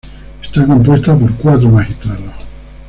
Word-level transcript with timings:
Está 0.41 0.65
compuesta 0.65 1.15
por 1.15 1.31
cuatro 1.35 1.69
magistrados. 1.69 2.33